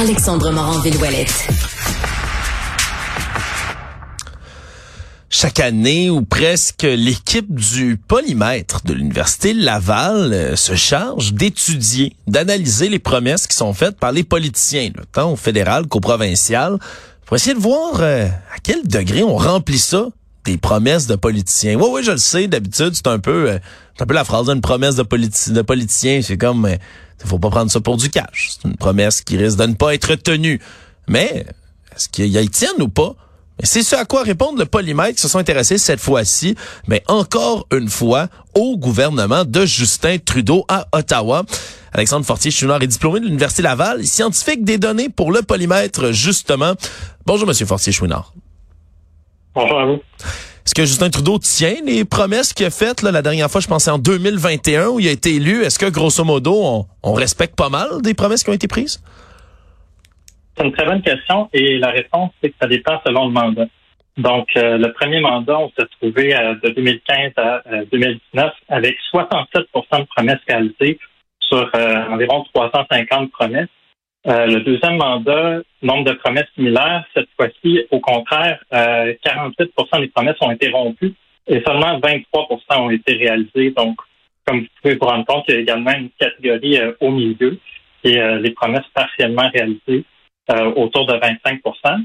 [0.00, 1.46] Alexandre Morand-Villouellette.
[5.28, 12.88] Chaque année ou presque, l'équipe du polymètre de l'Université Laval euh, se charge d'étudier, d'analyser
[12.88, 16.78] les promesses qui sont faites par les politiciens, tant au fédéral qu'au provincial,
[17.26, 20.06] pour essayer de voir euh, à quel degré on remplit ça
[20.44, 21.76] des promesses de politiciens.
[21.76, 23.58] Oui, oui, je le sais, d'habitude, c'est un peu euh,
[23.96, 26.20] c'est un peu la phrase d'une promesse de, politi de politicien.
[26.22, 26.68] C'est comme,
[27.22, 28.52] il faut pas prendre ça pour du cash.
[28.54, 30.60] C'est une promesse qui risque de ne pas être tenue.
[31.06, 31.44] Mais,
[31.94, 33.14] est-ce qu'il y, y tienne ou pas?
[33.62, 36.54] C'est ce à quoi répondent le polymètre qui se sont intéressés cette fois-ci,
[36.86, 41.44] mais encore une fois, au gouvernement de Justin Trudeau à Ottawa.
[41.92, 46.74] Alexandre Fortier-Chouinard est diplômé de l'Université Laval, scientifique des données pour le polymètre, justement.
[47.26, 48.32] Bonjour, Monsieur Fortier-Chouinard.
[49.54, 50.02] Bonjour à vous.
[50.64, 53.66] Est-ce que Justin Trudeau tient les promesses qu'il a faites là, la dernière fois, je
[53.66, 55.62] pensais en 2021, où il a été élu?
[55.62, 59.02] Est-ce que, grosso modo, on, on respecte pas mal des promesses qui ont été prises?
[60.56, 63.66] C'est une très bonne question et la réponse, c'est que ça dépend selon le mandat.
[64.16, 68.96] Donc, euh, le premier mandat, on s'est trouvé euh, de 2015 à 2019 euh, avec
[69.14, 70.98] 67% de promesses réalisées
[71.40, 71.68] sur
[72.10, 73.68] environ 350 promesses.
[74.24, 80.50] Le deuxième mandat, nombre de promesses similaires, cette fois-ci, au contraire, 48% des promesses ont
[80.50, 81.14] été rompues
[81.46, 83.70] et seulement 23% ont été réalisées.
[83.70, 83.96] Donc,
[84.46, 87.58] comme vous pouvez vous rendre compte, il y a également une catégorie au milieu
[88.04, 90.04] et les promesses partiellement réalisées.
[90.50, 92.04] Euh, autour de 25%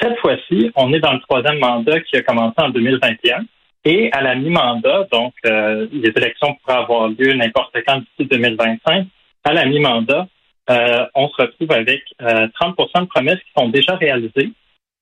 [0.00, 3.44] Cette fois-ci, on est dans le troisième mandat qui a commencé en 2021.
[3.86, 9.06] Et à la mi-mandat, donc euh, les élections pourraient avoir lieu n'importe quand d'ici 2025,
[9.44, 10.28] à la mi-mandat,
[10.70, 14.50] euh, on se retrouve avec 30% de promesses qui sont déjà réalisées,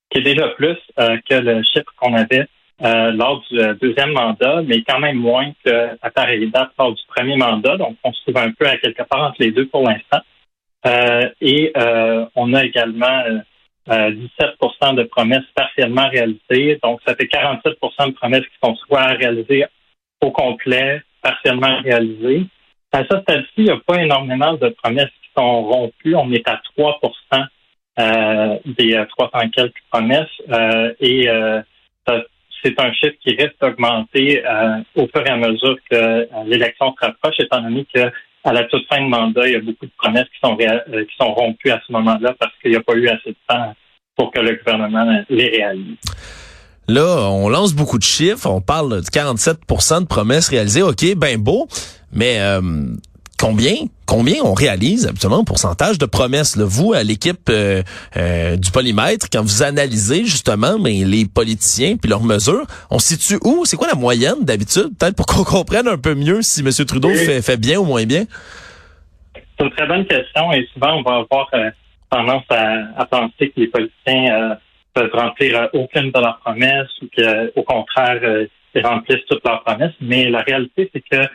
[0.09, 2.47] qui est déjà plus que le chiffre qu'on avait
[2.81, 7.77] lors du deuxième mandat, mais quand même moins qu'à pareille date lors du premier mandat.
[7.77, 10.21] Donc, on se trouve un peu à quelque part entre les deux pour l'instant.
[10.85, 13.23] Euh, et euh, on a également
[13.87, 16.79] 17% euh, de promesses partiellement réalisées.
[16.81, 19.65] Donc, ça fait 47% de promesses qui sont soit réalisées
[20.21, 22.45] au complet, partiellement réalisées.
[22.91, 25.91] À ce stade-ci, il n'y a pas énormément de promesses sont.
[26.15, 30.27] On est à 3% des 300 quelques promesses.
[30.99, 31.27] et
[32.61, 34.43] c'est un chiffre qui reste augmenté
[34.95, 38.11] au fur et à mesure que l'élection se rapproche, étant donné que
[38.43, 41.03] à la toute fin de mandat, il y a beaucoup de promesses qui sont, euh,
[41.05, 43.73] qui sont rompues à ce moment-là parce qu'il n'y a pas eu assez de temps
[44.15, 45.97] pour que le gouvernement les réalise.
[46.87, 50.81] Là, on lance beaucoup de chiffres, on parle de 47% de promesses réalisées.
[50.81, 51.67] OK, ben beau,
[52.11, 52.61] mais euh,
[53.39, 56.55] combien combien on réalise absolument en pourcentage de promesses?
[56.55, 57.81] Là, vous à l'équipe euh,
[58.17, 63.39] euh, du polymètre quand vous analysez justement mais les politiciens puis leurs mesures on situe
[63.43, 63.65] où?
[63.65, 64.89] C'est quoi la moyenne d'habitude?
[64.99, 66.69] Peut-être pour qu'on comprenne un peu mieux si M.
[66.85, 68.25] Trudeau fait, fait bien ou moins bien.
[69.33, 71.69] C'est une très bonne question et souvent on va avoir euh,
[72.09, 74.57] tendance à, penser que les politiciens
[74.93, 79.93] peuvent remplir aucune de leurs promesses ou qu'au contraire ils remplissent toutes leurs promesses.
[80.01, 81.27] Mais la réalité c'est que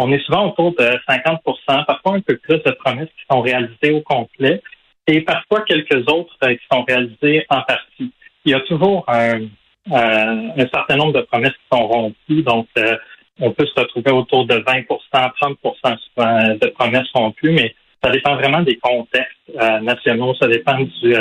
[0.00, 1.40] on est souvent autour de 50
[1.86, 4.62] parfois un peu plus de promesses qui sont réalisées au complet
[5.06, 8.12] et parfois quelques autres euh, qui sont réalisées en partie.
[8.44, 9.42] Il y a toujours un,
[9.92, 12.96] euh, certain nombre de promesses qui sont rompues, donc euh,
[13.40, 18.62] on peut se retrouver autour de 20% 30% de promesses rompues, mais ça dépend vraiment
[18.62, 19.36] des contextes
[19.82, 21.14] nationaux, ça dépend du,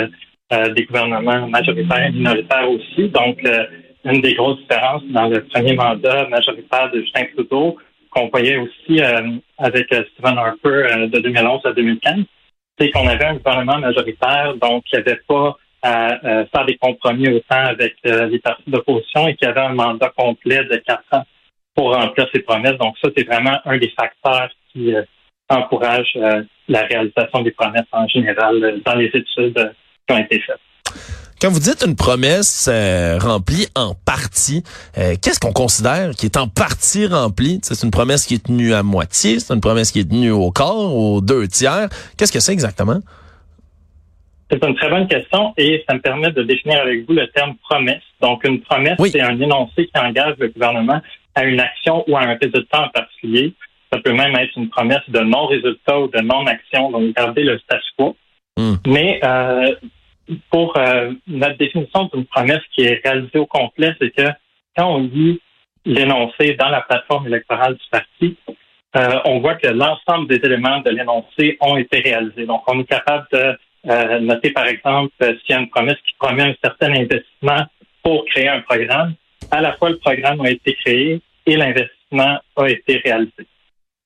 [0.51, 3.07] des gouvernements majoritaires et minoritaires aussi.
[3.09, 3.41] Donc,
[4.05, 7.77] une des grosses différences dans le premier mandat majoritaire de Justin Trudeau,
[8.11, 12.25] qu'on voyait aussi euh, avec euh, Stephen Harper euh, de 2011 à 2015,
[12.77, 16.19] c'est qu'on avait un gouvernement majoritaire, donc qui n'avait pas à
[16.51, 20.75] faire des compromis autant avec les partis d'opposition et qui avait un mandat complet de
[20.75, 21.23] quatre ans
[21.73, 22.77] pour remplir ses promesses.
[22.77, 24.93] Donc ça, c'est vraiment un des facteurs qui
[25.47, 26.17] encourage
[26.67, 29.73] la réalisation des promesses en général dans les études
[30.05, 31.18] qui ont été faites.
[31.41, 34.61] Quand vous dites une promesse euh, remplie en partie,
[34.97, 37.61] euh, qu'est-ce qu'on considère qui est en partie remplie?
[37.63, 40.51] C'est une promesse qui est tenue à moitié, c'est une promesse qui est tenue au
[40.51, 41.87] quart, aux deux tiers.
[42.17, 42.99] Qu'est-ce que c'est exactement?
[44.51, 47.55] C'est une très bonne question et ça me permet de définir avec vous le terme
[47.69, 48.03] promesse.
[48.21, 50.99] Donc, une promesse, c'est un énoncé qui engage le gouvernement
[51.35, 53.53] à une action ou à un résultat en particulier.
[53.93, 57.85] Ça peut même être une promesse de non-résultat ou de non-action, donc garder le statu
[57.97, 58.17] quo.
[58.57, 58.75] Hmm.
[58.87, 59.73] Mais euh,
[60.49, 64.29] pour euh, notre définition d'une promesse qui est réalisée au complet, c'est que
[64.75, 65.41] quand on lit
[65.85, 68.37] l'énoncé dans la plateforme électorale du parti,
[68.95, 72.45] euh, on voit que l'ensemble des éléments de l'énoncé ont été réalisés.
[72.45, 76.15] Donc, on est capable de euh, noter, par exemple, s'il y a une promesse qui
[76.19, 77.65] promet un certain investissement
[78.03, 79.13] pour créer un programme,
[79.51, 83.45] à la fois le programme a été créé et l'investissement a été réalisé.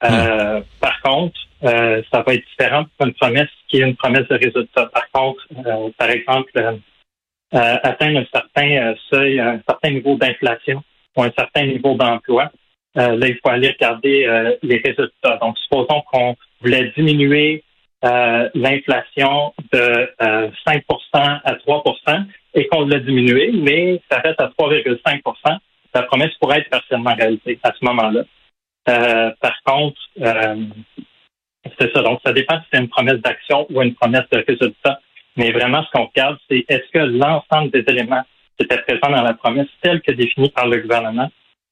[0.02, 0.62] Hmm.
[0.81, 4.88] Par contre, ça va être différent pour une promesse qui est une promesse de résultat.
[4.88, 5.48] Par contre,
[5.98, 6.51] par exemple,
[7.51, 10.83] atteindre un certain seuil, un certain niveau d'inflation
[11.15, 12.51] ou un certain niveau d'emploi,
[12.95, 15.38] là, il faut aller regarder les résultats.
[15.42, 17.63] Donc, supposons qu'on voulait diminuer
[18.06, 20.81] euh, l'inflation de 5% euh,
[21.15, 25.57] à 3% et qu'on l'a diminué, mais ça reste à 3,5%
[25.95, 28.24] la promesse pourrait être partiellement réalisée à ce moment-là.
[28.89, 30.01] Euh, par contre,
[31.80, 32.01] c'est ça.
[32.01, 35.00] Donc, ça dépend si c'est une promesse d'action ou une promesse de résultat.
[35.36, 38.24] Mais vraiment, ce qu'on regarde, c'est est-ce que l'ensemble des éléments
[38.57, 41.30] qui étaient présents dans la promesse, tels que définis par le gouvernement,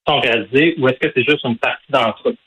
[0.07, 2.37] sont réalisés ou est-ce que c'est juste une partie d'entre eux?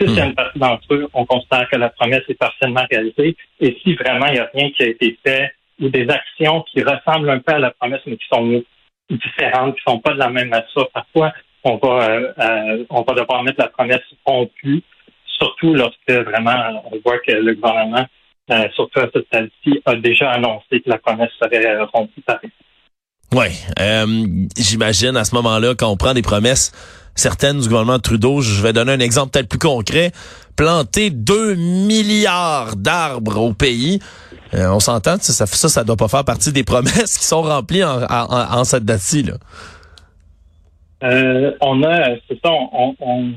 [0.00, 0.28] Si c'est hmm.
[0.28, 3.36] une partie d'entre eux, on considère que la promesse est partiellement réalisée.
[3.60, 6.82] Et si vraiment il n'y a rien qui a été fait ou des actions qui
[6.82, 8.62] ressemblent un peu à la promesse, mais qui sont
[9.10, 11.32] différentes, qui ne sont pas de la même nature, parfois
[11.64, 14.82] on va euh, euh, on va devoir mettre la promesse rompue,
[15.40, 18.06] surtout lorsque vraiment on voit que le gouvernement,
[18.50, 22.38] euh, surtout à cette stade-ci, a déjà annoncé que la promesse serait rompue par
[23.32, 23.46] oui,
[24.56, 26.72] j'imagine à ce moment-là, quand on prend des promesses
[27.14, 28.40] certaines du gouvernement Trudeau.
[28.40, 30.12] Je vais donner un exemple peut-être plus concret.
[30.56, 34.00] Planter 2 milliards d'arbres au pays.
[34.54, 37.84] Euh, on s'entend, ça, ça, ça doit pas faire partie des promesses qui sont remplies
[37.84, 39.30] en, cette date-ci.
[41.02, 43.32] Euh, on a, c'est ça, on, on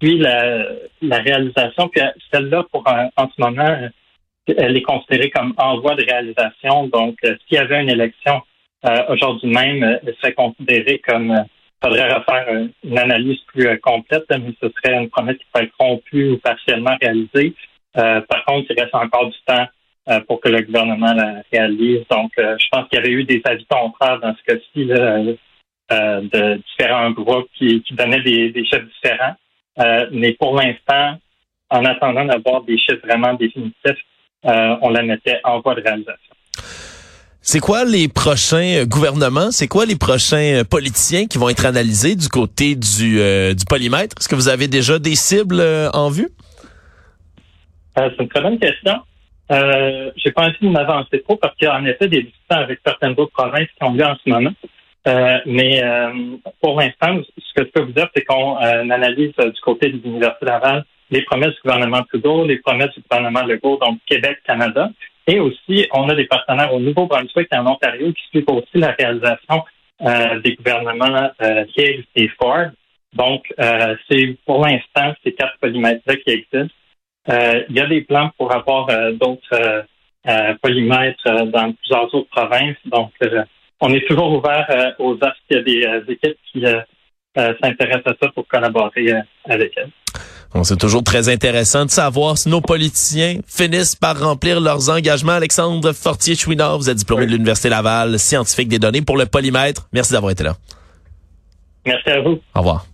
[0.00, 0.66] suit la,
[1.02, 1.88] réalisation.
[1.88, 2.00] Puis
[2.32, 3.88] celle-là, pour en ce moment,
[4.46, 6.86] elle est considérée comme envoi de réalisation.
[6.88, 8.42] Donc, euh, s'il y avait une élection
[9.08, 11.44] aujourd'hui même, elle serait considérée comme
[11.82, 12.46] faudrait refaire
[12.84, 16.38] une analyse plus euh, complète, mais ce serait une promesse qui peut être rompue ou
[16.38, 17.54] partiellement réalisée.
[17.96, 19.66] Euh, par contre, il reste encore du temps
[20.08, 22.04] euh, pour que le gouvernement la réalise.
[22.10, 27.10] Donc, je pense qu'il y avait eu des avis contraires dans ce cas-ci de différents
[27.10, 29.34] groupes qui, donnaient des, des, chiffres différents.
[30.12, 31.18] Mais pour l'instant,
[31.70, 34.04] en attendant d'avoir des chiffres vraiment définitifs,
[34.44, 36.34] on la mettait en voie de réalisation.
[37.42, 39.50] C'est quoi les prochains euh, gouvernements?
[39.50, 43.64] C'est quoi les prochains euh, politiciens qui vont être analysés du côté du, euh, du
[43.64, 44.14] polymètre?
[44.20, 45.62] Est-ce que vous avez déjà des cibles
[45.94, 46.28] en vue?
[47.96, 48.94] c'est une très bonne question.
[49.50, 52.56] Euh, j'ai pas envie de m'avancer trop parce qu'il y a en effet des discussions
[52.56, 54.52] avec certaines autres provinces qui ont lieu en ce moment.
[55.06, 55.82] Mais
[56.60, 60.46] pour l'instant, ce que je peux vous dire, c'est qu'on analyse du côté de l'Université
[60.46, 64.90] Laval les promesses du gouvernement Trudeau, les promesses du gouvernement Legault, donc Québec, Canada.
[65.26, 68.92] Et aussi, on a des partenaires au Nouveau-Brunswick et en Ontario qui suivent aussi la
[68.92, 69.64] réalisation
[70.02, 72.70] euh, des gouvernements euh, et Ford.
[73.12, 76.74] Donc, euh, c'est pour l'instant ces quatre polymètres-là qui existent.
[77.28, 79.84] Euh, il y a des plans pour avoir euh, d'autres
[80.60, 82.76] polymètres dans plusieurs autres provinces.
[82.84, 83.10] Donc,
[83.80, 85.34] on est toujours ouvert aux offres.
[85.50, 86.62] Il y a des équipes qui
[87.34, 89.12] s'intéressent à ça pour collaborer
[89.48, 89.90] avec elles
[90.64, 95.32] c'est toujours très intéressant de savoir si nos politiciens finissent par remplir leurs engagements.
[95.32, 99.88] Alexandre Fortier-Chouinard, vous êtes diplômé de l'Université Laval, scientifique des données pour le polymètre.
[99.92, 100.54] Merci d'avoir été là.
[101.86, 102.40] Merci à vous.
[102.54, 102.86] Au revoir.